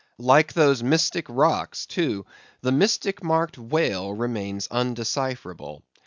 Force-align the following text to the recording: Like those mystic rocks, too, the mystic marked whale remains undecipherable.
Like 0.17 0.53
those 0.53 0.81
mystic 0.81 1.27
rocks, 1.29 1.85
too, 1.85 2.25
the 2.61 2.71
mystic 2.71 3.21
marked 3.23 3.59
whale 3.59 4.15
remains 4.15 4.67
undecipherable. 4.71 5.83